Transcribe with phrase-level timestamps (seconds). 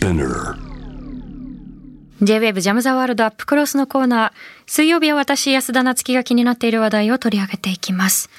[0.00, 0.56] Spinner
[2.22, 4.32] J-WAVE ジャムザワールドアップクロスのコーナー。
[4.66, 8.30] 水曜日は私、安田夏樹が気になっている話題を取り上げていきます。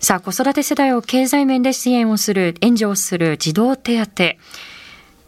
[0.00, 4.34] さあ、子育て世代を経済面で支援をする、援助をする児童手当。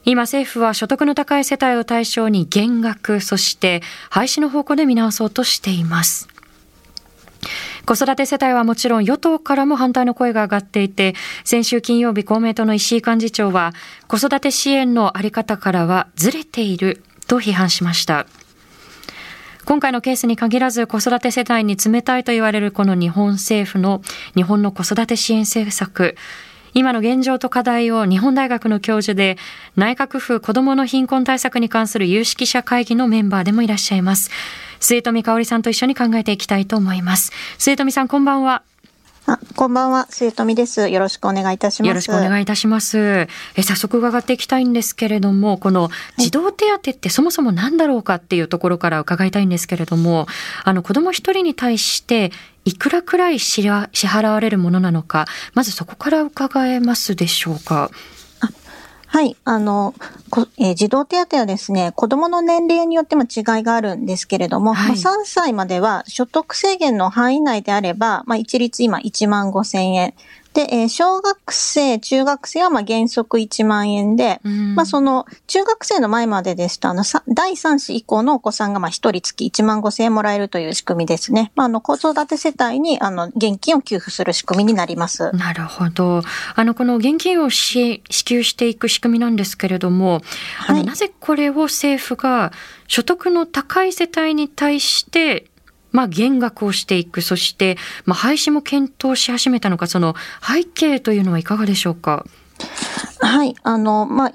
[0.05, 6.29] 今政府は所得の高い世帯を対象に減額、そして廃止の方向で見直そうとしています。
[7.89, 13.73] 子育て世帯はもちろん与党からも反対の声が上がっていて、先週金曜日公明党の石井幹事長は、
[14.09, 18.27] 子育て支援のあり方からはずれていると批判しました。
[19.65, 24.03] 今回のケースに限らず子育て世帯に冷たいと言われるこの日本政府の
[24.35, 26.15] 日本の子育て支援政策。
[26.75, 29.39] 今の現状と課題を日本大学の教授で
[29.77, 34.31] 内閣府子どもの貧困対策に関する有識者会議のメンバーでもいらっしゃいます。
[34.81, 37.33] 末富香織さんと一緒に考えていきたいと思います。
[37.59, 38.63] 末富さんこんばんは。
[39.27, 40.89] あ、こんばんは、末富です。
[40.89, 41.89] よろしくお願いいたします。
[41.89, 42.99] よろしくお願いいたします。
[42.99, 43.29] え
[43.63, 50.27] 早速伺っていきたいんですけれども、この児童手当ってそもそも何だろうかっていうところから伺いたいんですけれども、
[50.65, 52.33] あの子供一人に対して
[52.65, 57.91] いくらくらい支払われるものなのか、まずそこから伺えますでしょうか？
[59.11, 59.37] はい。
[59.45, 59.95] あの、
[60.29, 70.15] こえー児童手当はですね、子供の年齢によっても違いがあるんですけれども、はいまあ3歳までは所得制限の範囲内であれば、まあ、一律今1万5千円。
[70.55, 81.53] で、えー小学生、中学生はまあ原則1万円で、うんまあその中学生の前までですと、あの、さ第3子以降のお子さんがまあ一人月1万5千円もらえるという仕組みですね。
[81.55, 85.31] まああの、子育て世帯にあの、現金を給付する仕組みになります。
[85.33, 86.23] なるほど。
[86.55, 90.23] あの、この現金を支支給していく仕組みなんですけれども、
[90.67, 92.53] あの、はいなぜこれを政府が
[92.87, 95.51] 所得の高い世帯に対して、
[95.93, 100.15] まあ、減額をしていく、そして、まあ、廃止も検討し始めたのか、その
[100.47, 102.27] 背景というのはいかがでしょうか？
[103.21, 103.55] はい。
[103.63, 104.33] あの、まあ、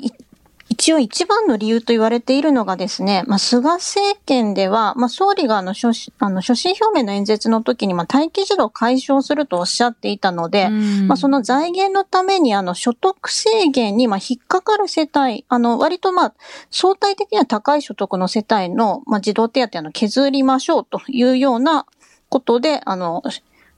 [0.84, 11.08] 一応一番の理由と言われているのがですね、まあ、菅政権では、まあ、総理があの、所信あの、所信表明の演説の時に、まあ、待機児童を解消するとおっしゃっていたので、うん。
[11.08, 16.34] まあ、その財源のために、あの、所得制限に、まあ、引っかかる世帯、あの、割と、まあ、
[16.70, 21.86] 相対的には高い所得の世帯の、まあ、児童手当の削りましょうというような
[22.28, 23.24] ことで、あの、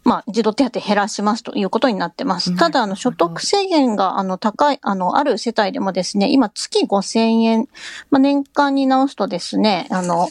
[0.05, 2.55] まあ、児童手当減らしますということになってます。
[2.55, 7.67] ただ、あの、所得制限が、あの、高い、あの、ある世帯でもですね、今、月5000円、
[8.11, 10.29] まあ、年間に直すとですね、あの、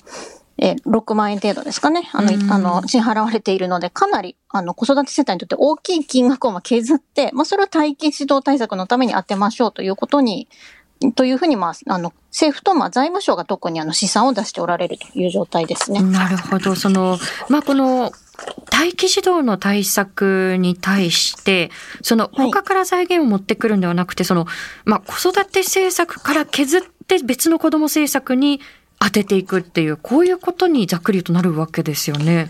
[0.59, 2.09] えー、6万円程度ですかね。
[2.13, 10.49] あの、うんあの、支払われているので、かなり、あの、子育て世帯にとって大きい金額をまあ削って、まあ、それを待機指導対策のために当てましょうということに、
[11.13, 16.03] というふうに、まあ、あの、政府と、まあ、財務省が特にあの、試算を出しておられるという状態ですね。
[16.03, 16.75] なるほど。
[16.75, 18.13] その、まあ、この、
[18.73, 21.71] 待機児童の対策に対して、
[22.03, 24.47] その、はい他から財源を持ってくるんではなくて、その、
[24.85, 28.61] まあ、子育て政策から削って別の子供政策に
[28.99, 32.49] 当てていくっていう、こういうことにざっくりとなるわけですよね。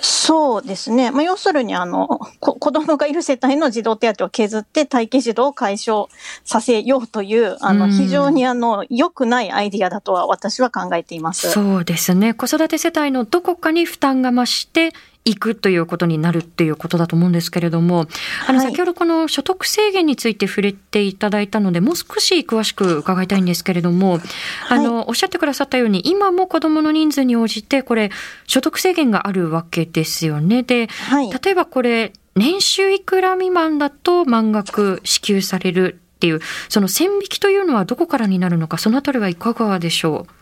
[0.00, 1.10] そうですね。
[1.10, 2.06] まあ、要するに、あの、
[2.40, 6.08] こ子供がいる世帯の児童手当を削って待機児童を解消
[6.44, 11.50] させようという、あの、うん非常にあの、良くないアイディアだとは私は考えています。
[11.50, 12.34] そうですね。
[12.34, 14.92] 子育て世帯のどこかに負担が増して
[15.26, 18.06] いくということになるっていうことだと思うんですけれども、
[18.46, 24.20] あの、はい先ほどこの所得制限について触れていただいたので、もう少し詳しく伺いたいんですけれども、
[24.68, 28.10] あの、おっしゃってくださったように、今も子供の人数に応じて、これ、
[28.46, 30.62] 所得制限があるわけですよね。
[30.62, 31.30] で、はい。
[31.30, 40.35] 例えばこれ、年収いくら未満だと満額支給されるっていう、その線引きというのはどこからになるのか、そのあたりはいかがでしょう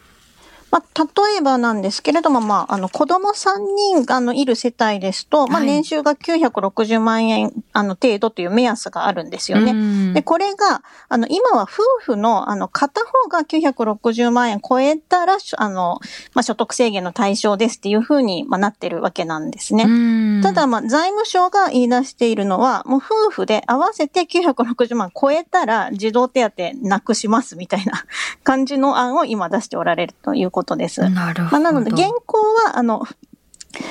[0.74, 9.70] まあ、例えばなんですけれども、まあ、あの、子供3人あの、いる世帯ですと、まあ、はい年収が960万円、あの、程度という目安があるんですよね。
[9.70, 16.00] うんで、これが、あの、今は夫婦の、あの、片方が960万円超えたら、しあの、
[16.34, 19.84] まあ、所得制限の対象ですっていうふうに、まあ、なってるわけなんですね。
[19.84, 28.04] うんただ、まあ、財務省が言い出しているのは、もう夫婦で合わせて960万超えたら児童手当なくしますみたいな
[28.42, 31.08] 感じの案を今出しておられるということです。
[31.10, 31.62] なるほど。
[31.62, 33.04] まあ、なので、現行は、あの、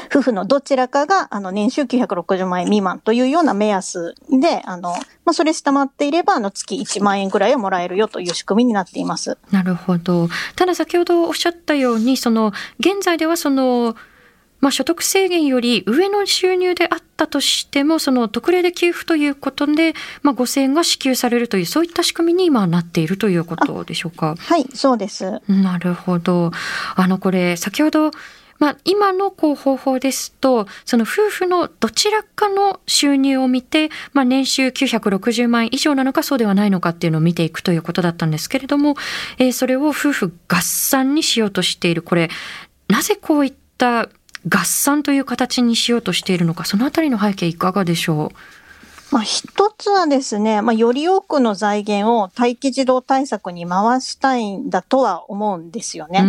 [0.10, 4.92] 夫婦のどちらかが、あの、年収960万円未満というような目安で、あの、
[5.26, 9.38] まあ、それ下回っていれば、あの、月1万円ぐらいをもらえるよという仕組みになっています。
[9.52, 10.30] なるほど。
[10.56, 13.96] ただ先ほどおっしゃったように、その、現在ではその、
[14.64, 24.36] まあ、所得制限より上の収入であったとしても、その特例で給付ということで、まあ、5000円が支給されるという、そういった仕組みに今なっているということでしょうか？
[24.40, 25.42] はい、そうです。
[25.50, 26.52] なるほど。
[26.96, 28.12] あの、これ、先ほど、
[28.60, 38.96] まあ、今のこう方法ですと、その夫婦のどちらかの収入を見て、まあ、年収960万円以上なのかそうではないのかっていうのを見ていくということだったんですけれども、
[39.38, 42.04] えー、それを夫婦合算にしようとしている。
[42.04, 42.30] これ、
[42.88, 44.08] なぜこういった
[44.48, 48.38] 合算という形にしようとしているのか、そのあたりの背景いかがでしょう？
[49.14, 56.18] まあ、一つはですね、まあ、より多くの財源を待機児童対策に回したいんだとは思うんですよね。
[56.18, 56.24] あ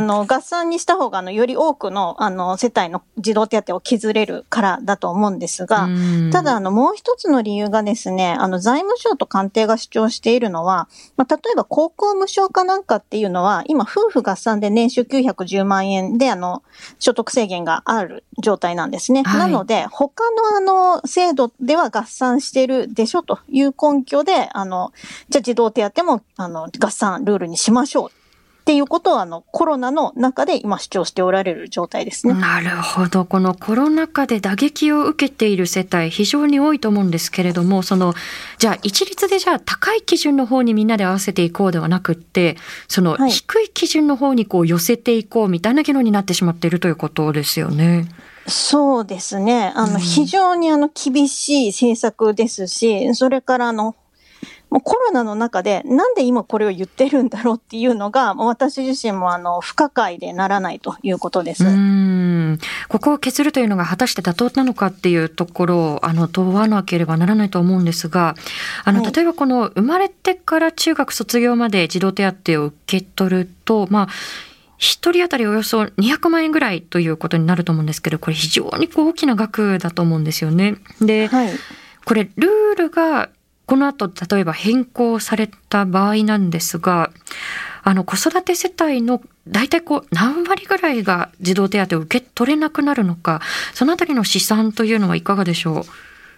[0.00, 5.88] の、合算にした方が、あの、より多くの、あの、世帯の児童手当を削れるからだと思うんですが、
[6.30, 16.62] ただ、あの、もう一つの理由がですね、あの、財務省と官邸が主張しているのは、まあ、例えば高校無償化なんかっていうのは、今、夫婦合算で年収910万円で、あの、
[17.00, 19.24] 所得制限がある状態なんですね。
[19.24, 24.92] はい、なので、他のあの、制度では合合算してるでしょという根拠で、あの、
[25.28, 28.10] じゃあ児童手当も、あの、合算ルールにしましょう。
[28.10, 32.32] っていうことをあのコロナの中で今主張しておられる状態ですね。
[32.32, 33.26] なるほど。
[33.26, 38.14] このコロナ禍で打撃を受けている世帯非常に多いと思うんですけれども、その
[38.56, 42.56] じゃあ一律でじゃあ高い基準の方にみんなで合わせていこうではなくって、
[42.88, 48.08] その低い基準の方にこう寄せていこうみたいな議論になってしまっているということですよね。
[48.46, 49.72] そうですね。
[49.74, 53.96] あの、非常にあの、厳しい政策ですし、それからあの、
[54.74, 61.64] もうコロナの中で、なんで今これを言ってるんだろうっていうのが、私自身もあの、不可解でならないということです。
[61.64, 62.58] うん。
[62.88, 68.34] ここを削るというのが果たして妥当なのかっていうところを、あの、問わなければならないと思うんですが、
[68.84, 74.08] あの、例えばこの、生まれてから中学卒業まで児童手当を受け取ると、まあ、
[74.78, 80.76] 1人当たりおよそ200万円ぐらいということになると思うんですけど、これ非常に大きな額だと思うんですよね。
[81.00, 81.50] で、はい、
[82.04, 83.30] これルールが
[83.66, 87.10] この後例えば変更された場合なんですが、
[87.82, 93.40] あの子育て世帯の大体こう何割ぐらいが児童手当を受け取れなくなるのか、
[93.72, 95.84] そのあたりの試算というのはいかがでしょう？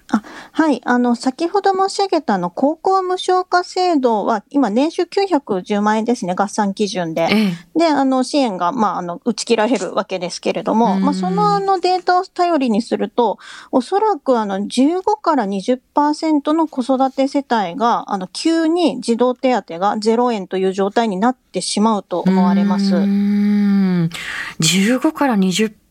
[0.08, 0.22] あ
[0.52, 0.80] はい。
[0.84, 7.28] あの、先ほど申し上げたあの、高校無償化制度は、今、年収910万円ですね、合算基準で。
[7.30, 13.38] ええ、で、あの、支援が、まあ、あの、打ち切られるわけですけれども、まあ、そのあの、データを頼りにすると、
[13.72, 22.94] おそらくあの、15から20%の子育て世帯が、あの、急に児童手当が0円という状態になってしまうと思われます。
[22.94, 25.85] 15から20%、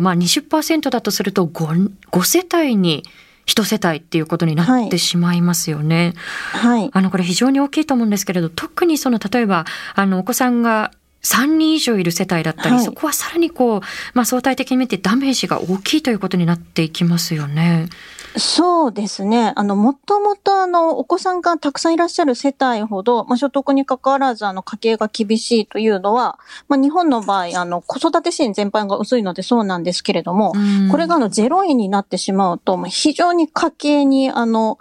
[0.00, 3.04] まあ20%だとすると 5, 5世帯に
[3.46, 6.12] 一世帯っていうことになってしまいますよね。
[6.52, 6.90] はい。
[6.92, 9.64] あの、これ非常に大きいと思うんですけれど、特にその、例えば、
[9.94, 10.92] あの、お子さんが
[11.22, 13.80] 3人以上いる世帯だったり、はい、そこはさらにこう、
[14.12, 17.88] まあ、相対的に見てダメージが大きいということになっていきますよね。
[18.36, 19.52] そうですね。
[19.56, 26.38] あの、もともとあの、お子さんがたくさんいらっしゃる世帯ほど、まあ、所得に関わらず、あの、家計が厳しいというのは、
[26.68, 30.52] まあ、日本の場合、あの、子育て支援全般が薄いのでそうなんですけれども、
[30.90, 34.78] これがあの、0円になってしまうと、まあ、非常に家計に、あの、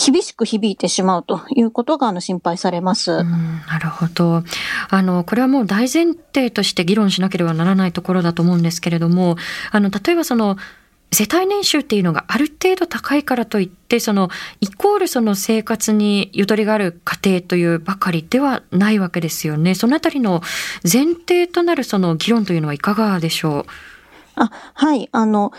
[0.00, 3.22] 厳しく響いてしまうということがあの心配されます。
[3.22, 4.42] なるほど。
[4.88, 9.36] あのこれはもう大前提として議論しなければならないところだと思うんですけれども、
[9.70, 10.56] あの例えばその
[11.12, 14.30] 世帯年収っていうのがある程度高いからといってその
[14.60, 19.74] イコールその生活にゆとりがある家庭というばかりではないわけですよね。
[19.74, 20.40] そのあたりの
[20.90, 23.64] 前提となるその議論というのはいかがでしょう？
[24.36, 25.08] あはい。
[25.10, 25.52] あの、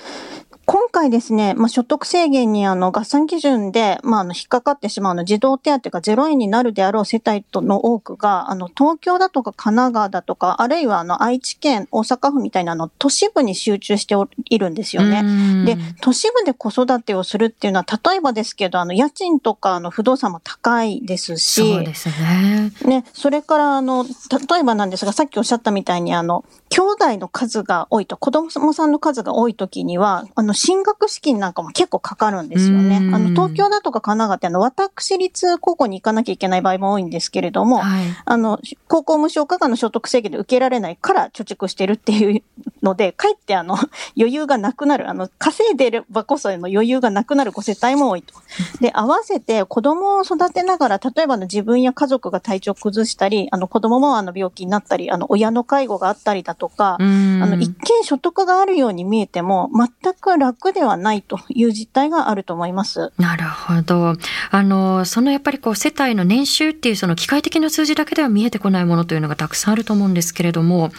[0.66, 14.16] 今回ですね、まあ、所得制限にあの合算基準で、まあ、あの引っかかってしまうの児童手当が0円になるであろう世帯との多くが、あの東京だとか神奈川だとか、あるいはあの愛知県、大阪府みたいなの都市部に集中して
[14.50, 15.66] いるんですよね。
[15.66, 22.71] で、都市部で子育てをするっていうのは、例えばですけど、あの家賃とかあの不動産も高いですし、そうですね。
[22.85, 32.98] ね、それからあの、例えばなんですが、さっきおっしゃったみたいに、あの、兄弟の数が多いと、子供さんの数が多いときには、あの、進学資金なんかも結構かかるんですよね。
[32.98, 42.44] あの、東京だとか神奈川ってあの、私立高校に行かなきゃいけない場合も多いんですけれども、はい、あの、高校無償化がの所得制限で受けられないから貯蓄してるっていう
[42.81, 43.78] ので、かえってあの、
[44.18, 48.34] 余裕がなくなる、あの、稼いでればこその余裕がなくなるご世帯も多いと。
[48.80, 63.14] で、合わせて子供を育てながら、例えばの自分や家族が体調崩したり、あの、子供もあの、病気になったり、あの、親の介護があったりだとか、あの、一見所得があるように見えても、全く楽ではないという実態があると思います。
[63.18, 64.16] なるほど。
[64.50, 70.92] あの、そのやっぱりこう、世帯の年収っていうその機械的な数字だけでは見えてこないものというのがたくさんあると思うんですけれども、はい、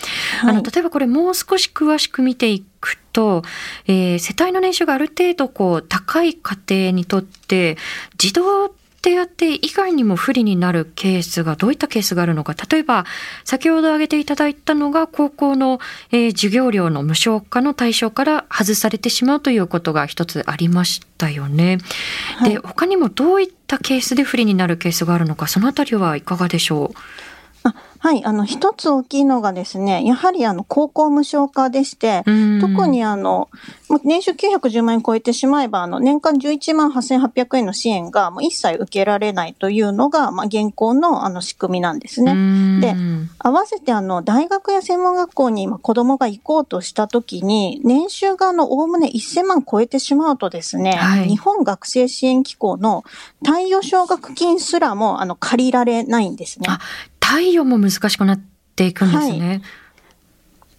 [0.42, 3.42] あの、例えばこれもう少し詳しく見ていくと、
[3.86, 7.76] えー、世帯の年収がある程度こう高い家庭にとって
[8.16, 12.54] 児童手当以外にも不利になるケースがどういったケースがあるのか。
[12.70, 13.04] 例えば、
[13.44, 15.80] 先ほど挙げていただいたのが、高校の、
[16.12, 21.78] えー、授業料の無償化の対象から外されてしまうということが一つありましたよね。
[22.36, 26.98] はい、で、他にもどういったケースで不利になるケースがあるのか、そのあたりはいかがでしょう？
[27.64, 32.24] あはい、あの、一つ大きいのがですね、やはりあの、高校無償化でして、
[32.60, 33.48] 特にあの、
[34.02, 42.80] 年収910万円超えてしまえば、あの、年間11万8800円の支援がもう一切受けられないというのが、まあ、現行のあの、仕組みなんですね。
[42.80, 42.96] で、
[43.38, 53.04] 合わせてあの、大学や専門学校に今子供が行こうとしたときに、年収があの、おおむね1000万超えてしまうとですね、はい、日本学生支援機構の
[53.44, 56.66] 貸与奨学金すらも、あの、借りられないんですね。
[57.32, 58.40] 貸与も難しくなっ
[58.76, 59.48] ていくんですね。
[59.48, 59.62] はい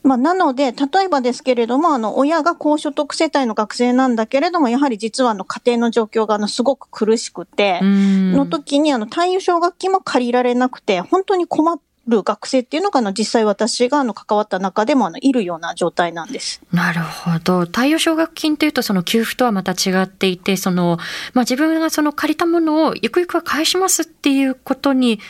[0.03, 16.61] まあ、なので、例えばですけれども、あの、親が高所得世帯の学生なんだけれども、やはり実はあの、家庭の状況があの、すごく苦しくて、の時にあの、単位奨学金も借りられなくて、本当に困る学生っていうのがあの、実際私があの、関わった中でもあの、いるような状態なんです。
[16.73, 17.65] なるほど。
[17.65, 20.97] 貸与奨学金というと、その給付とはまた違っていて、その、
[21.33, 25.21] まあ、自分がその借りたものをゆくゆくは返しますっていうことに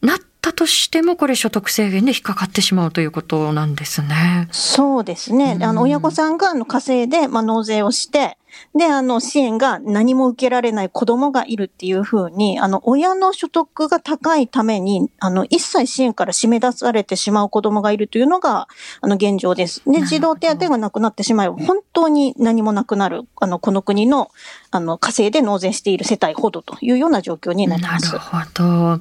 [0.00, 4.48] なってったとしても、これ所得制限で引っかかってしまうということなんですね。
[4.50, 5.56] そうですね。
[5.62, 8.36] あの、親御さんがあの稼いで、まあ、納税をして、
[8.74, 18.68] で、あの、支援が何も受けられない子供がいるっていうふうに、あの、親の所得が高いために、あの、一切支援から締め出されてしまう子供がいるというのが、
[19.00, 19.82] あの、現状です。
[19.86, 24.30] で、児童手当がなくなってしまえば、本当に何もなくなる、あの、この国の、
[24.70, 28.06] あの、稼いで納税している世帯ほどというような状況になります。
[28.06, 29.00] なるほど。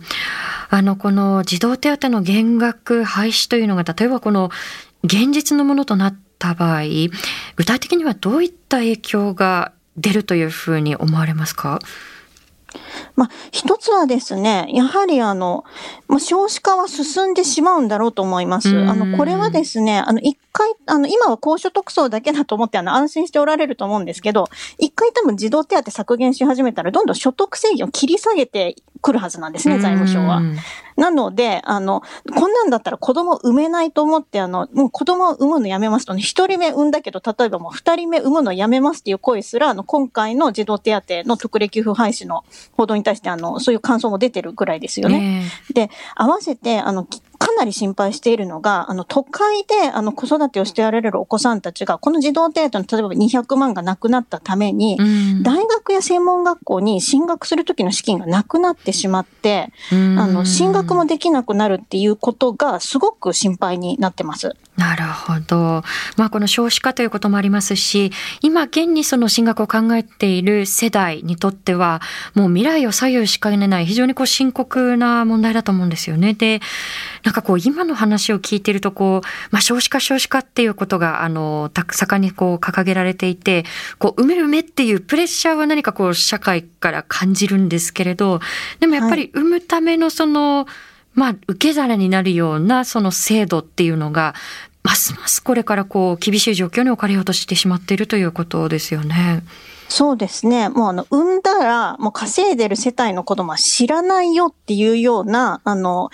[0.69, 4.49] あの、この児童手当の減額廃止というのが、例えばこの
[5.03, 6.81] 現実のものとなった場合、
[7.55, 11.79] 具体的にはどういった影響が出るというふうに思われますか？
[13.15, 15.63] まあ、一つはですね、やはりあの、
[16.07, 18.69] まあ、少子化は進んでしまうんだろうと思います。
[18.69, 30.41] あの、これはですね、あの、一回、あの、今は高所得層だけだと思って、あの、安心しておられると思うんですけど、一回多分児童手当削減し始めたら、どんどん所得制限を切り下げてくるはずなんですね、財務省は。
[30.95, 32.01] なので、あの、
[32.35, 42.43] こんなんだったら子供産めないと思って、あの、もう子供を産むのやめますとね、一人目産んだけど、例えばもう二人目産むのやめますっていう声すら、あの、今回の児童手当の特例給付廃止の
[42.81, 45.45] 報道に対して、あの、そういう感想も出てるぐらいですよね。
[45.69, 54.97] えー、で、合わせて、あの、かなり心配しているのが、あの、都会で、あの、子育てをしてやられるお子さんたちが、この児童手当の例えば200万がなくなったために、
[55.43, 59.95] 大学や専門学校に進学するときの資金がなくなってしまって、あ
[60.27, 64.55] の、進学もできなくなるっていうことが、すごく心配になってます。
[64.81, 65.83] なるほど。
[66.17, 68.11] まあ、この少子化ということもありますし、
[68.41, 72.01] 今現にその進学を考えている世代にとっては、
[72.33, 76.33] もう未来を左右しかねない非常にこう深刻な問題だと思うんですよね。
[76.33, 76.61] で、
[77.23, 83.65] なんかこう今の話を聞いているとこう、まあ、少子化少子化っていうことがあのたく盛んにこう掲げられていて
[83.99, 88.39] こう埋める埋めっていうプレッシャーは何かこう社会から感じるんですけれど
[88.79, 90.65] でもやっぱり産むためのその、
[91.13, 94.33] まあ、受け皿になるようなその制度っていうのが
[94.83, 99.43] ますますこれからこう厳しい状況に置かれようとしてしまっているということですよね。
[99.89, 100.69] そうですね。
[100.69, 106.11] もうあの、産んだら、もう稼いでる世帯の子供は知らないよっていうような、あの、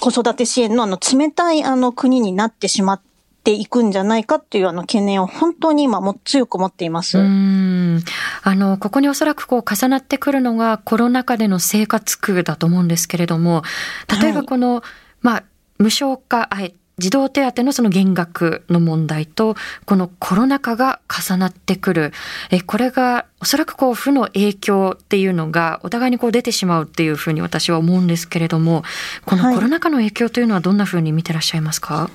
[0.00, 3.00] 子育て支援のあの、冷たいあの、国になってしまっ
[3.44, 7.18] ていくんじゃないかっていうあの懸念を本当に今も強く持っています。
[7.18, 8.02] うん
[8.42, 13.62] あのここにおそらくこう重なってくるのがコロナ禍での生活苦だと思うんですけれども
[14.20, 14.82] 例えばこの、はい、
[15.22, 15.44] まあ
[15.78, 19.56] 無償化あえ児童手当のその減額の問題と
[19.86, 22.12] このコロナ禍が重なってくる。
[22.50, 28.84] えこれがおそらくこう負の影響っていうのがお互いにこう出てしまうっていうふうに私は思うんですけれども
[29.24, 32.10] このコロナ禍の影響というのはどんなふうに見てらっしゃいますか、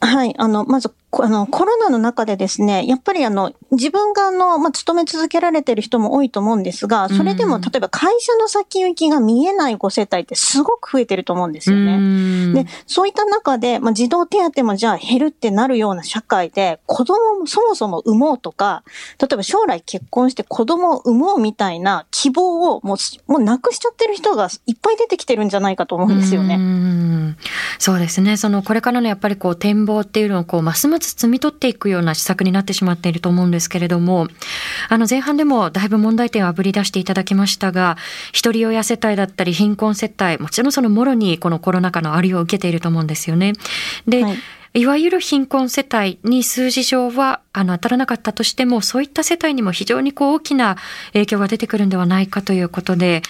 [0.00, 0.92] はい、はい、あのまず
[1.24, 12.64] あの、コロナの中でですね、やっぱりあの、自分があの、まあ、勤め続けられてる人も多いと思うんですが、それでも例えば会社の先行きが見えないご世帯ってすごく増えてると思うんですよね。
[12.64, 18.82] で、そういった中で、まあ、児童手当もじゃあ減るってなるような社会で、子供もそもそも産もうとか、
[19.20, 26.56] 例えば将来結婚して子供を産もうみたいな希望をもう、もうなくしちゃってる人がいっぱい出てきてるんじゃないかと思うんですよね。
[26.56, 26.58] う
[27.78, 28.36] そうですね。
[28.36, 34.28] その、これからのやっぱりこう、展望っていうのをこう、ますます摘み取っていくような施策になってしまっていると思うんですけれども、
[34.88, 37.96] あの前半でもだいぶ問題点をあぶり出していただきましたが、
[38.32, 43.52] 一人親世帯だったり貧困世帯、もちろんそのもろにこのコロナ禍のありを受けていると思うんですよね。
[44.06, 44.36] で、はい
[44.74, 50.76] いわゆる貧困世帯に数字上はあの当たらなかったとしても、そういった世帯にも非常にこう大きな
[51.14, 53.22] 影響が出てくるんではないかということで、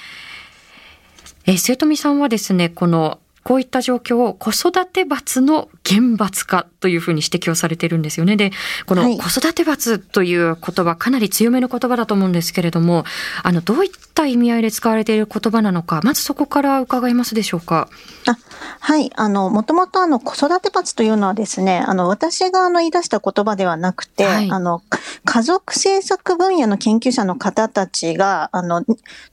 [1.47, 8.37] えー、生富さんはですね、このこういった状況を子育て罰の厳罰化というふうに指摘をされているんですよね。
[8.37, 8.51] で、
[8.87, 13.05] この子育て罰という言葉、かなり強めの言葉だと思うんですけれども、
[13.45, 17.89] あの、どういった意味合いで使われている言葉なのか、まずそこから伺いますでしょうか。
[18.27, 18.37] あ
[18.81, 19.13] はい。
[19.15, 24.83] あの、もともとあの、子育て罰というのはですね、あの、私があの、言い出した言葉ではなくて、はい、あの、
[25.25, 28.85] 家族政策分野の研究者の方たちが、あの、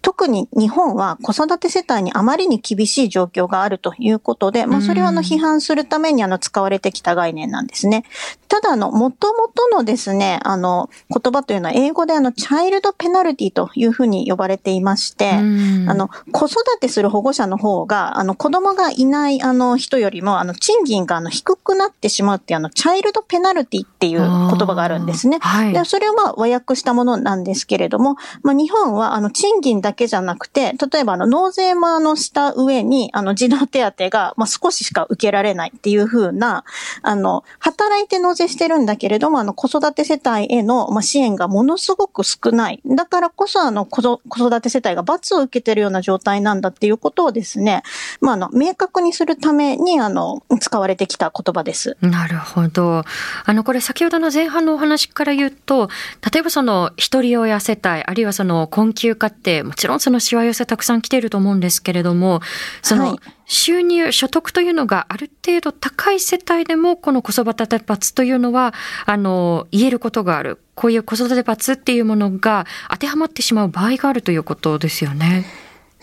[0.04, 8.04] 特に日本は子育て世帯にあまりに厳しい状況があるということで、まあ、それをあの、批判するためにあの、使われてきた概念なんですね。
[8.48, 25.40] ただ、あの、もともとのですね、あの、言葉というのは英語であの、チャイルドペナルティというふうに呼ばれていまして、あの、子育てする保護者の方が、あの、子供がいないあの、人よりも、あの、賃金があの、低くなってしまうっていうあの、チャイルドペナルティっていう言葉があるんですね。
[25.40, 36.64] はい、でそれをまあ、和訳したものなんですけれども、まあ、日本はあの、賃金だけじゃなくて、例えばあの、納税もあの、した上に、あの、児童手当が、まあ、少ししか受けられないっていうふうな、
[37.02, 42.82] あの、働いて納税してるんだけれども、あの、子育て世帯への、まあ、支援がものすごく少ない。
[42.86, 47.84] だからこそ、あの、子育て世帯が罰を受けてるような状態なんだっていうことをですね、
[48.22, 51.98] まあ、あの、明確にするために、あの、使われてきた言葉です。
[52.02, 53.04] なるほど。
[53.46, 55.90] あの、これ先ほどの前半のお話から言うと、
[56.32, 62.42] 例えばその、一人親世帯、あるいはその、困窮家って、もちろんそのしわ寄せたくさん来ていると思うんですけれども、
[62.82, 63.18] その、
[63.54, 68.74] 収入、所得というのがある程度高い世帯でも、この子育て罰というのは、
[69.06, 70.60] あの、言えることがある。
[70.76, 75.46] こういう子育て罰っていうものが当てはまってしまう場合があるということですよね。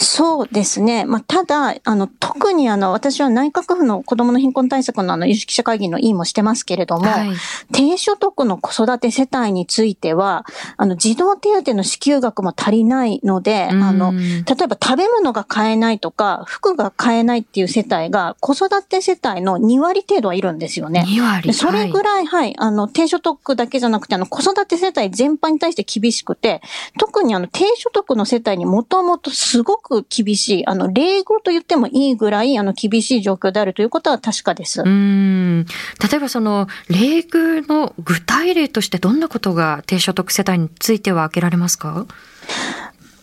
[0.03, 1.05] そうですね。
[1.05, 7.31] まあ、ただ、あの、特にあの、私は内閣府の子供の貧困対策のあの、有識者会議の委員もしてますけれども、はい、
[7.73, 10.47] 低所得の子育て世帯については、
[10.79, 21.05] あの、児童手当の支給額も足りないので、あの、例えば食べ物が買えないとか、服が買えないっていう世帯が、子育て世帯の2割程度はいるんですよね。
[21.07, 21.53] 2割。
[21.53, 26.63] それぐらい、はい、はい、あの、低所得だけじゃなくて、あの、子育て世帯全般に対して厳しくて、
[26.99, 34.83] 特にあの、低所得の世帯にもともとすごくく厳しい、あの、例語と言ってもいいぐらい、あの、厳しい状況であるということは確かです。
[34.83, 35.65] うん。
[35.65, 37.29] 例えばその、例語
[37.69, 42.07] の具体例としてどんなことが低所得世帯については挙げられますか？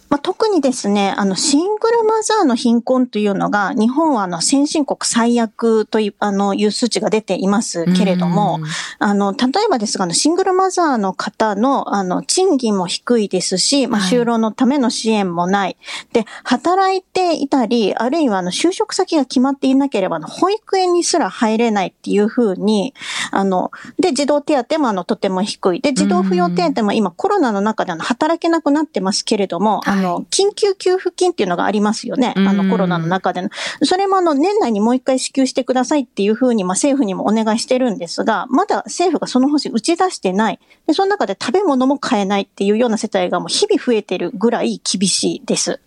[0.10, 8.60] まあ、特にですね、あの、シングルマザーの貧困というのが、日本はあの、先進国最悪という、あの、いう数値が出ていますけれども、
[9.00, 15.67] あの、例えばですが、シングルマザーの方の、あの、賃金も低いですし、まあ、就労のための支援もない。
[15.67, 15.78] はい、
[16.13, 22.93] で、働いていたり、あるいはあの、就職先が決まっていなければ、保育園にすら入れないっていうふうに、
[23.32, 25.82] あの、で、児童手当もあの、とても低い。
[25.82, 32.33] で、児童扶養手当も今コロナの中であの、働けなくなってますけれども、あの、緊急給付金っていうのがありますよね。
[32.38, 33.49] あの、コロナの中での。
[33.83, 40.60] それもあの、年内にもう一回支給してくださいっていうふうに、まあ、政府にもお願いしてるんですが、まだ政府がその方針打ち出してない。
[40.86, 45.79] で、その中で食べ物も買えないっていうような世帯がもう日々増えてるぐらい厳しいです。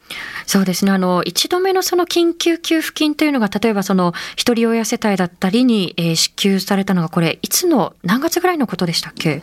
[0.46, 0.92] そうですね。
[0.92, 9.42] あの、一度目のその緊急給付金というのが、例えばその、一人親世帯だったりに、えー、支給されたのが、これ、いつの、何月ぐらいのことでしたっけ？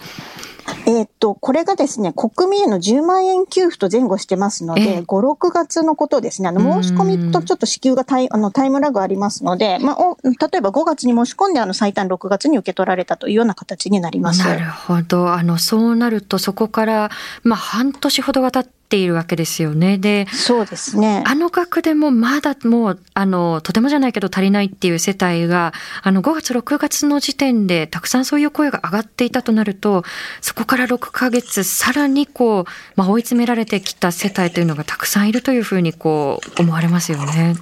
[0.86, 6.49] えっと、これがですね、国民への10万円給付と前後してますので、5、6月のことですね。
[6.49, 14.43] あの、申し込みとちょっと支給がタイあのタイムラグありますので、まあ、お例えば5月に申し込んで、あの、最短6月に受け取られたというような形になります。
[14.45, 15.34] なるほど。
[15.34, 17.12] あの、そうなると、そこから、
[17.43, 19.97] まあ、半年ほどが経って、ているわけですよね。
[19.97, 21.23] で、そうですね。
[21.26, 30.04] あの額でもまだもう、あの、とてもじゃないけど足りないっていう世帯が、あの、5月、6月の時点でたくさんそういう声が上がっていたとなると、
[30.41, 37.56] そこから6ヶ月、さらにこう、まあ、追い詰められてきた世帯というのがたくさんいるというふうにこう、思われますよね。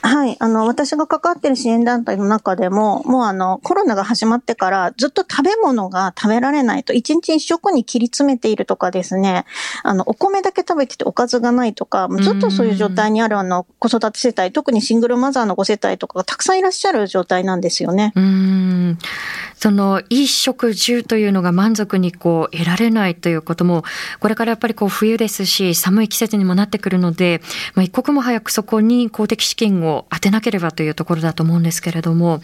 [0.00, 0.36] はい。
[0.38, 9.44] あの、私が関わってる支援団体の中でも、もうあの、コロナが始まってからずっと食べ物が食べられないと、一日一食に切り詰めているとかですね、
[9.82, 18.12] あの、お米だけ食べてておかずがないとか、ずっとそういう状態にあるあの、子育て世帯、特にシングルマザーのご世帯とかがたくさんいらっしゃる状態なんですよね。
[18.14, 18.98] うん。
[19.58, 23.84] その、衣食住というのが満足にこう、得られないということも、
[24.20, 27.42] これからやっぱりこう、冬ですし、寒い季節にもなってくるので、
[27.74, 32.40] まあ、一刻も早くそこに公的資金を当てなければというところだと思うんですけれども、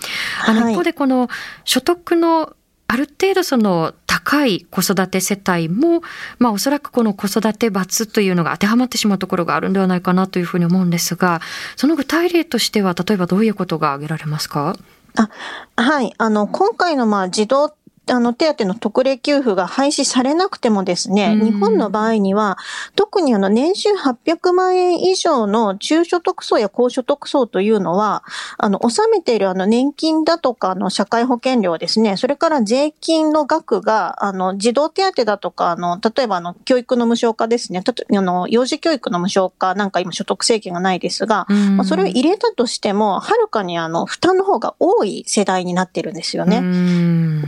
[0.46, 1.28] あの、一方でこの、
[1.64, 2.54] 所得の
[2.86, 6.02] ある程度その高い子育て世帯も、
[6.38, 11.40] まあおそらくこの子育て罰というのが当てはまってしまうところがあるんではないかなというふうに思うんですが、
[11.76, 14.76] その具体例としては例えばどういうことが挙げられますか？
[15.16, 15.30] あ
[15.76, 16.12] はい。
[16.18, 17.74] あの、今回のまあ児童
[18.10, 22.58] あの、手当の特例給付が廃止されなくてもですね、日本の場合には、
[22.96, 28.22] 特にあの、年収800万円以上の中所得層や高所得層というのは、
[28.58, 46.60] あの、納めているあの、年金だとかの社会保険料ですね、それから税金の額が、あの、児童手当だとか、あの、例えばあの、教育の無償化ですね、あの、幼児教育の無償化なんか今所得制限がないですが、まあ、それを入れたとしても、はるかにあの、負担の方が多い世代になってるんですよね。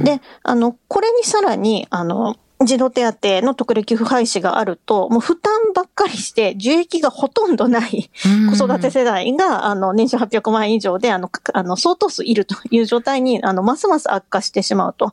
[0.03, 8.11] で、あの、これにさらに、あの、児童手当の特例給付廃止があると、もう負担ばっかりして、受益がほとんどない
[8.51, 15.13] 子育て世代が、あの、年収800万円以上で、あの、あの、相当数いるという状態に、あの、ますます悪化してしまうと。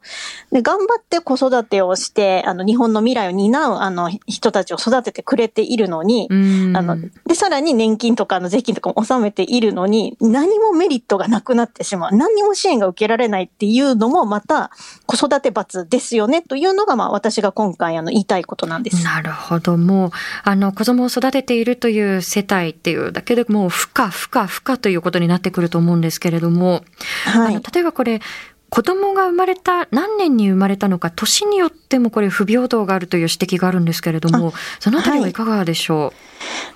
[0.54, 12.16] で、頑張って子育てをして、あの、日本の未来を担う、あの、人たちを育ててくれているのに、あの、で、さらに年金とかの税金とかも納めているのに、何もメリットがなくなってしまう。
[12.16, 14.72] 何にも支援が受けられないっていうのも、また、
[15.06, 19.04] 子育て罰ですよね、というのが、まあ、私私が今回あの言いたいことなんです。
[19.04, 19.76] なるほど。
[19.76, 20.12] もう、
[20.44, 26.84] あの、子供を育てているという世帯っていうだけでもう、負荷、負荷、負荷ということになってくると思うんですけれども、
[27.26, 28.22] はい、あの例えばこれ、
[28.70, 36.14] 子供が生まれた、何年に生まれたのか、年によってもこれ不平等があるという指摘があるんですけれども、そのあたりはいかがでしょ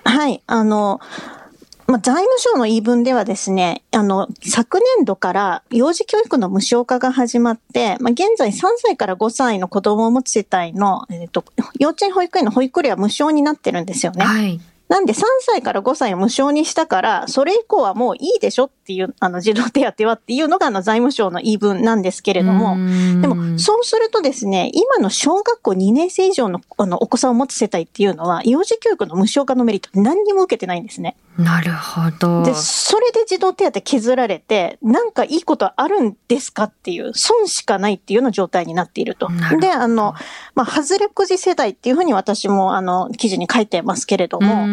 [0.05, 1.01] う、はい、はい、あの、
[1.87, 11.45] まあ、財務省の言い分ではですね、あの、昨年度から幼児教育の無償化が始まって、まあ、現在3歳から5歳の子供を持つ世帯の、えっと、
[11.79, 14.25] 幼稚園保育園の保育料は無償になってるんですよね。
[14.25, 14.59] はい。
[14.89, 22.77] なんで3歳から5歳を無償にしたから、それ以降はもういいでしょっていう、あの、児童手当はっていうのが、あの、財務省の言い分なんですけれども、
[23.21, 31.17] でも、そうするとですね、今の小学校2年生以上の、あの、お子さんを持つ世帯っていうのは、幼児教育の無償化のメリット何にも受けてないんですね。
[31.37, 32.43] なるほど。
[32.43, 39.27] で、それで児童手当削られて、なんかいいことあるんですかっていう、損しかないっていうような状態になっていると。
[39.59, 40.15] で、あの、
[40.55, 44.65] まあ、外れくじ世代っていうふうに私も、あの、記事に書いてますけれども、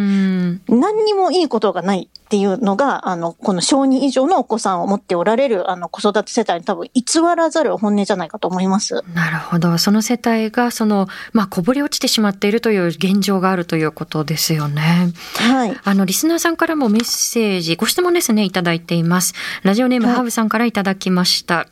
[0.68, 7.04] 何にもいいことがないっていうのが、あの、この小児以上のお子さんを持っておられる、あの、子育て世帯に多分偽
[7.36, 9.04] らざる本音じゃないかと思います。
[9.14, 9.78] なるほど。
[9.78, 15.12] その世帯が、その、まあ、こぼれ落ちてしまっているという現状があるということですよね。
[15.36, 15.76] はい。
[15.84, 19.34] あの、リスナーさんからもメッセージ、ご質問ですね、いただいています。
[19.62, 21.68] ラジオネーム、ハーブさんからいただきました。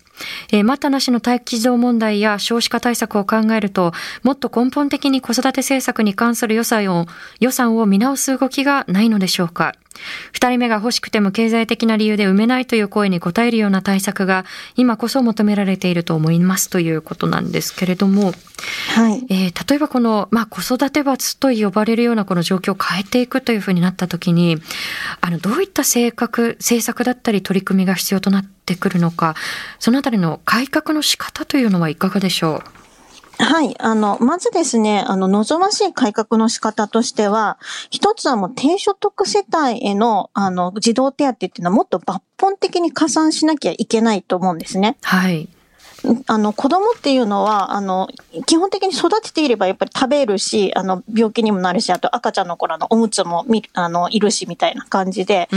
[0.53, 7.07] えー、待ったなしの待機児童問題や少子化対策を考えると、もっと根本的に子育て政策に関する予算を、
[7.41, 9.75] 予算を見直す動きがないのでしょうか。
[10.33, 14.45] 二人目が欲しくても経済的な理由で埋めないという声に応えるような対策が
[14.77, 18.33] 今こそ求められていると思いますということなんですけれども、
[18.95, 19.25] はい。
[19.29, 24.59] えー、例えばこの、まあ、子育て罰と呼ばれるようなこの状況を変えていくというふうになったときに
[25.21, 29.35] あのどういった政策政策だったり取り組みが必要となってくるのか
[29.79, 32.82] そのあたりの改革の仕方というのはいかがでしょう？
[33.43, 33.75] はい。
[33.81, 37.59] あの、まずですね、あの、望ましい改革の仕方としては、
[37.91, 44.97] 一つはもう低所得世帯への、あの、児童手当っていうのはもっと抜本的に加算しなきゃいけないと思うんですね。
[45.03, 45.49] はい。
[46.27, 48.09] あの、子供っていうのは、あの、
[48.47, 55.49] 基本的に育てていればやっぱり食べるし、あの、病気にもなるし、あと赤ちゃんの頃のおむつもみ、あの、いるしみたいな感じで、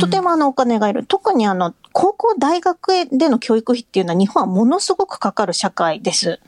[0.00, 1.04] とてもあの、お金がいる。
[1.06, 6.40] 特にあの、高校、大学での教育費っていうのは日本はものすごくかかる社会です。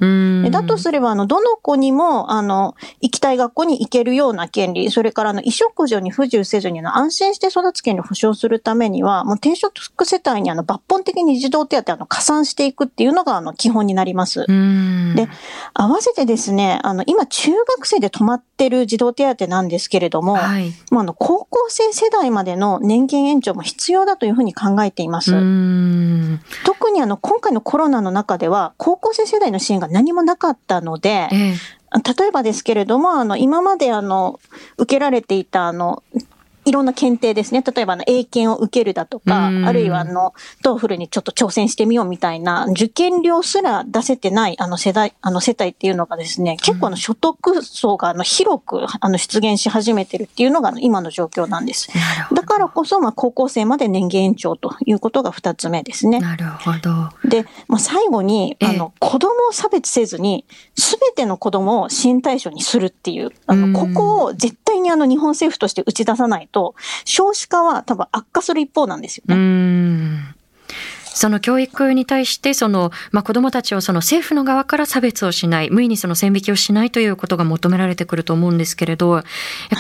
[0.51, 14.47] だとすれば、あの、どの子にも、あの、行きたい学校に行けるような権利、それからあの、衣食住に不自由せずに安心して育つ権利を保障するためには、もう低所得世帯にあの、抜本的に児童手当あの、加算していくっていうのがあの、基本になります。
[15.15, 15.29] で、
[15.75, 25.36] 合わせてですね、あの、今中学生で止まってる児童手当なんですけれども、はい、まあ、あの、高校生世代までの年金延長も必要だというふうに考えています。
[26.65, 31.55] 特にあの、今回のコロナの中では、高校生世代の支援が何もなかったので、え。
[32.19, 34.41] 例えばですけれども、あの、今まであの、
[34.77, 36.03] 受けられていたあの、
[36.67, 37.63] いろんな検定ですね。
[37.63, 51.89] 例えば、英検を受けるだとか、あるいは、あの、TOEFL にちょっと挑戦してみようみたいな、受験料すら出せてない、あの、世代、あの、世帯っていうのがですね、結構、あの、所得層が、あの、広く、あの、出現し始めてるっていうのが、今の状況なんです。
[52.35, 56.19] だからこそ、まあ、高校生まで年限延長ということが二つ目ですね。
[56.19, 57.29] なるほど。
[57.29, 70.35] で、まあ、最後に、あの、子供を差別せずに、すべての子供を支援対象にするっていう、あの、ここを絶対にあの、日本政府として打ち出さないと、と、少子化は多分悪化する一方なんですよね。
[71.05, 79.25] その教育に対して、その、まあ、子供たちをその政府の側から差別をしない、無意にその線引きをしないということが求められてくると思うんですけれど、やっ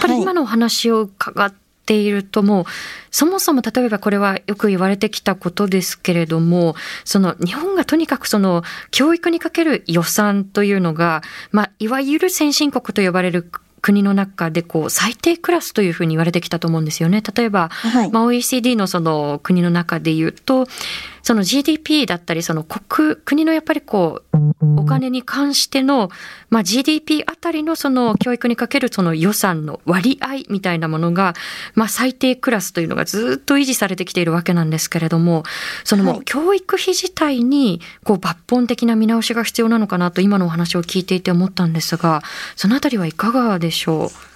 [0.00, 1.54] ぱり今のお話を伺っ
[1.86, 2.64] ているともう
[3.12, 13.48] そもそも例えばこれはよく言われてきたことですけれどもその日本がとにかくその教育にかける予算というのが、まあ、いわゆる先進国と呼ばれる
[13.86, 17.22] 国の中でこう最低クラスというふうに言われてきたと思うんですよね。
[17.22, 20.66] 例えば、はい、まあ、OECD のその国の中で言うと
[21.26, 24.36] その GDP だったり、その国、国のやっぱりこう、
[24.80, 26.08] お金に関しての、
[26.50, 31.34] まあ GDP あたりのその教育にかけるその予算の割合みたいなものが、
[31.74, 35.42] まあ最低クラスというのがずっと維持されてきているわけなんですけれども、
[35.82, 42.22] そのもう教育費自体にこう抜本的な見直しが必要なのかなと今のお話を聞いていて思ったんですが、
[42.54, 44.35] そのあたりはいかがでしょう？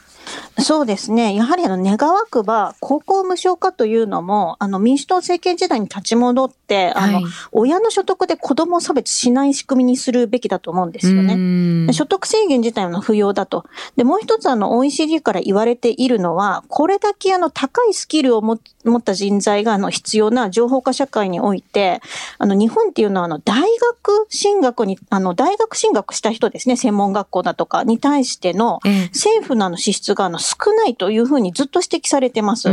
[0.58, 1.34] そうですね。
[1.34, 11.92] やはりあの、願わくば、高校無償化というのも、あの、民主党政権時代に立ち戻って、あの、はい、親の所得で子供を差別しない仕組みにするべきだと思うんですよね。
[11.92, 13.64] 所得制限自体は不要だと。
[13.96, 22.00] で、もう一つあの、OECD から言われているのは、これだけあの、高いスキルを持った人材があの、必要な情報化社会において、
[22.38, 28.80] あの、日本っていうのはあの、大学進学に、あの、大学進学した人ですね、専門学校だとかに対しての、
[29.12, 32.68] 政府のあの、支出があの、少ないというふうにずっと指摘されてます。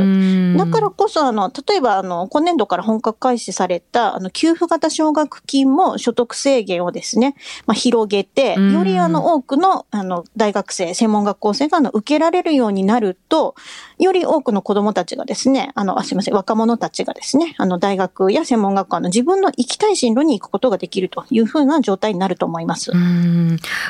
[0.58, 13.56] だからこそ、あの、例えば、あの、今年度から本格開始された、あの、給付型奨学金も所得制限をですね、まあ、広げて、よりあの、多くの、あの、大学生、専門学校生が、あの、受けられるようになると、
[14.00, 22.92] より多くの子供たちがですね、あの、あすいません、若者たちがですね、あの、大学や専門学校の自分の行きたい進路に行くことができるというふうな状態になると思います。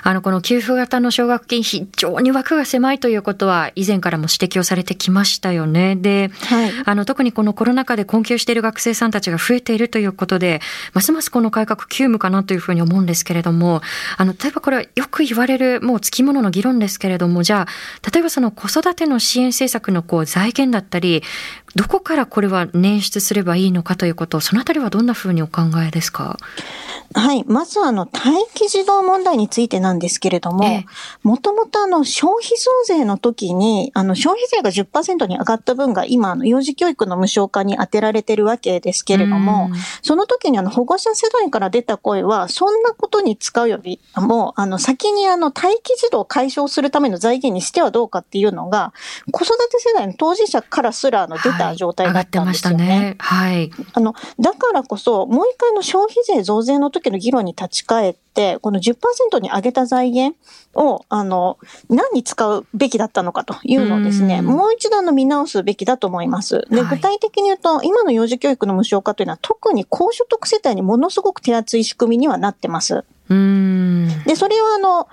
[0.04, 5.96] あの、この給付型の奨学金、非常に枠が狭いということは、以前からも指摘をされてきましたよね。
[5.96, 10.62] で、はい、あの特にこのコロナ禍で困窮している学生さんたちが増えているということで、
[10.94, 13.82] ますますこの改革急務かなというふうに思うんですけれども、
[14.18, 21.22] あの例えばこれはよく言われるもうつきものの議論ですけれども、じゃあ例えばその子育ての支援政策のこう財源だったり、
[21.76, 26.38] どこからこれは捻出すればいいのかということ、そのあたりはどんなふうにお考えですか？
[27.14, 27.44] はい。
[27.46, 30.84] まずあの、待機児童問題についてなんですけれども、
[31.24, 39.70] もともとあの、消費増税の時に、あの、消費税が10%に上がった分が今、あの、幼児教育の無償化に充てられてるわけですけれども、
[40.02, 48.94] その時にあの、保護者世代から出た声は、そんなことに使うよりも、あの、先にあの、待機児童を解消するための財源にしてはどうかっていうのが、
[49.32, 53.16] 子育て世代の当事者からすら、あの、出た状態だったんですよね。
[53.20, 53.88] はい、ねはい。
[53.94, 58.27] あの、だからこそ、もう一回の消費税増税の時の議論に立ち返って、
[58.62, 60.38] この10%に上げた財源
[60.76, 61.58] を、あの、
[61.90, 66.66] 何に使うべきだったのかというのをですね、もう一度の見直すべきだと思います。
[66.70, 73.04] で、具体的に言うと、今の幼児教育の無償化というのは特に高所得世帯にものすごく手厚い仕組みにはなってます。
[74.26, 75.08] で、それはあの、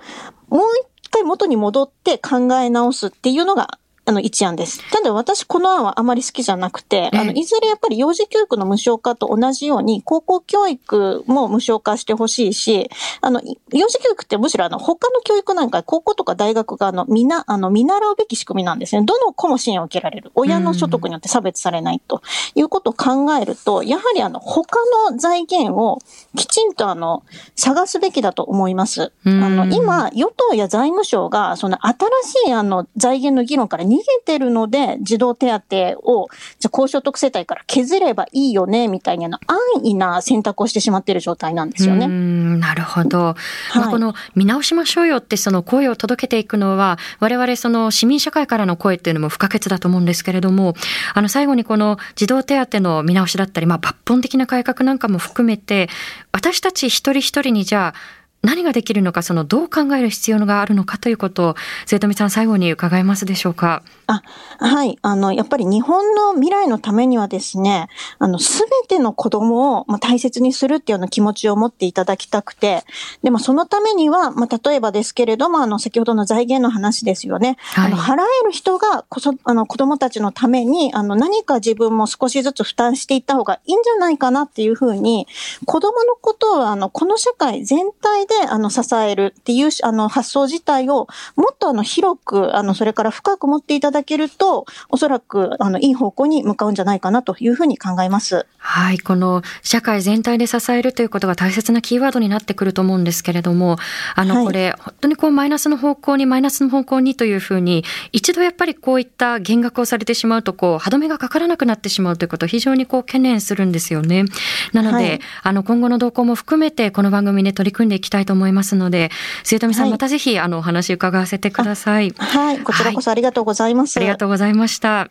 [0.49, 0.67] もう
[1.03, 4.81] 一回元に戻って考え直すっていうのがあの、一案です。
[4.91, 12.89] ただ私、この案はあまり好きじゃなくて、あの、いずれやっぱり幼児教育の無償化と同じように、高校教育も無償化してほしいし、
[13.21, 19.03] あの、幼児教育ってむしろあの、他の教育なんか、高校とか大学があの、みな、あの、見習うべき仕組みなんですね。
[19.05, 20.31] どの子も支援を受けられる。
[20.35, 22.21] 親の所得によって差別されないと
[22.53, 25.99] いうことを考えると、やはりあの、他の財源を
[26.35, 27.23] きちんとあの、
[27.55, 29.11] 探すべきだと思います。
[29.25, 31.97] あの、今、与党や財務省が、その新
[32.45, 36.29] しいあの、財源の議論から逃げてるので、児童手当を、
[36.59, 42.07] じゃ高所得世帯から削ればいいよね、みたいな安易な選択をしてしまっている状態なんですよね。
[42.07, 43.19] なるほど。
[43.19, 43.35] は
[43.75, 50.73] い、まあ、この見直しましょうよってその声を届けていくのは、我々その市民社会からの声っていうのも不可欠だと思うんですけれども、
[51.13, 55.89] あの最後にこの児童手当の見直しだったり、まあ抜本的な改革なんかも含めて、
[56.31, 61.55] 私たち一人一人にじゃあ、何ができるのか、そのどう考える必要があるのかということを、
[61.85, 63.83] 末富さん、最後に伺えますでしょうか。
[64.07, 64.21] あ
[64.59, 64.97] はい。
[65.01, 67.87] あの、やっぱり日本の未来のためにはですね、
[68.19, 72.83] あの、すべての子供を、まあ、大切にするっていうような気持ちを持っていただきたくて、
[73.23, 77.57] でもそのためには、まあ、例えばですけれども、あの、先ほどの財源の話ですよね。
[77.59, 85.27] はい、あの、払える人がこそ、あの、子供たちのために、あの、何か自分も少しずつ負担していった方がいいんじゃないかなっていうふうに、
[85.65, 98.45] 子供のことを、あの、この社会全体であの、支えるっていう、あの、発想自体を、もっとあの、広く、あの、それから深く持っていただけると、おそらく、あの、いい方向に向かうんじゃないかなというふうに考えます。
[98.57, 98.99] はい。
[98.99, 103.77] この、社会全体で支えるということが大切なキーワードになってくると思うんですけれども、
[104.15, 114.25] あの、これ、はい、本当にこう、マイナスの方向に、マイナスの方向にというふうに、一度やっぱりこういった減額をされてしまうと、こう、歯止めがかからなくなってしまうということを非常にこう、懸念するんですよね。
[114.73, 119.11] なので、はい、あの、今後の動向も含めて、この番組で取り組んでいきたいと思いますので、
[119.43, 122.13] 末富さん、はい、またぜひあのお話伺わせてください。
[122.17, 125.09] はい、こちらこそありがとうございます、はい、ありがとうございました。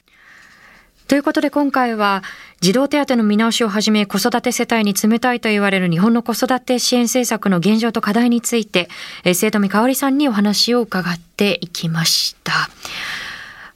[1.06, 2.22] ということで今回は
[2.60, 8.88] 児童手当の見直しをはじめ子育て世帯に冷たいと言われる日本の子育て支援政策の現状と課題について、
[9.34, 12.70] 生徒見香織さんにお話を伺っていきました。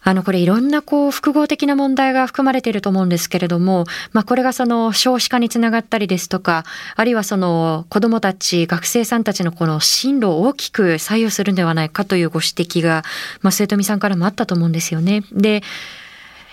[0.08, 6.64] あの、これいろんなこう複合的な問題が含まれていると思うんですけれども、まあこれがその少子化につながったりですとか、
[6.96, 13.04] あるいはその子供たち、学生さんたちのこの進路を大きく左右するんではないかというご指摘が、
[13.42, 15.24] まあ生徒見さんからもあったと思うんですよね。
[15.30, 15.62] で、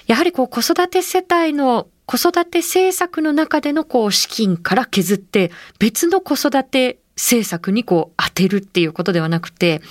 [0.05, 9.81] やはりこう子育て世帯の子育て政策の中でのこう資金から削って別の子育て政策にこう当てるっていうことではなくて、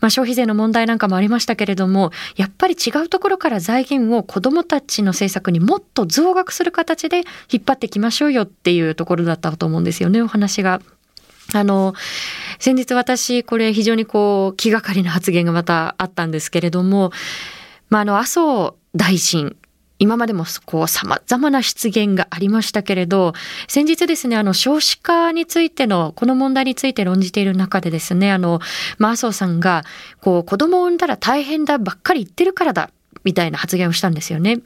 [0.00, 10.82] まあ、消費税の問題なんかもありましたけれども、やっぱり違うところから財源を子どもたちの政策にもっと増額する形で引っ張っていきましょうよっていうところだったと思うんですよね、お話が。
[11.54, 11.94] あの、
[12.58, 17.10] 先日私、これ非常にこう気がかりな発言がまたあったんですけれども、
[17.88, 19.56] まあ、あの、麻生大臣、
[19.98, 23.32] 今までもこう様々な失言がありましたけれど、
[23.66, 28.60] 先日ですね、あの少子化についての、この問題について論じている中でですね、あの、
[28.98, 29.84] まあ、麻生さんが、
[30.20, 32.90] こう子供を産んだら大変だばっかり言ってるからだ、
[33.24, 34.60] みたいな発言をしたんですよね。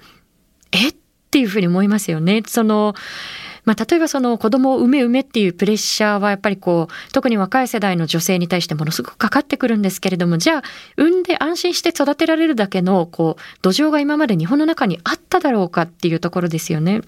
[0.73, 0.89] え？
[0.89, 0.95] っ
[1.33, 2.43] ていうふうに思いますよね。
[2.47, 2.95] その、
[3.65, 10.63] まあ、例えばその子供を産め産めっていうプレッシャーはやっぱりこう、特に若い世代の女性に対してものすごくかかってくるんですけれども、じゃあ、
[10.97, 17.03] 産んで安心して育てられるだけの、こう、土壌が今まで日本の中にあっただろうかっていうところですよね。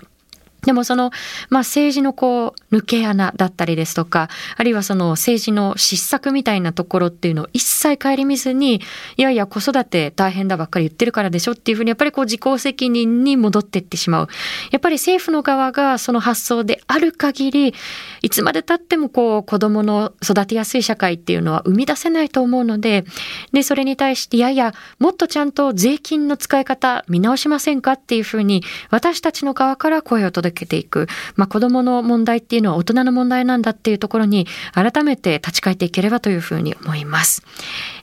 [0.64, 1.11] でもその、
[1.50, 8.81] まあ、政治のこう、抜け穴だったりですとか、あるいはその政治の失策みたいなところっていうのを一切顧みずに、
[9.16, 14.29] いやいや子育て大変だばっかり言ってるからでしょっていうふうに、やっぱりこう自己責任に戻っていってしまう。
[14.70, 17.74] やっぱり政府の側がその発想である限り、
[18.22, 23.05] いつまで経ってもこう、子供の育てやすい社会っていうのは生み出せないと思うので、
[23.53, 37.42] で、それに対して、いやいや、もっとちゃんと税金の使い方見直しませんかっていうふうに、私たちの側から声を届けけていく、まあ、子どもの問題っていうのは大人の問題なんだっていうところに改めて立ち返っていければというふうに思います。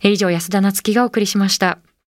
[0.03, 1.79] 以上安田なつきがお送りしました。